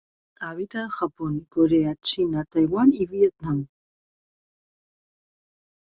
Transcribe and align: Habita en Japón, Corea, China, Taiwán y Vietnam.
Habita 0.39 0.79
en 0.81 0.89
Japón, 0.89 1.45
Corea, 1.47 1.93
China, 2.01 2.43
Taiwán 2.49 2.89
y 2.91 3.05
Vietnam. 3.05 3.67